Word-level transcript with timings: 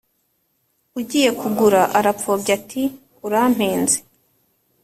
ugiye 0.99 1.29
kugura 1.39 1.81
arapfobya 1.99 2.51
ati 2.59 2.83
“urampenze, 3.25 3.97